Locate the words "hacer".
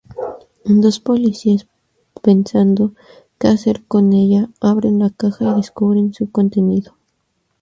3.49-3.77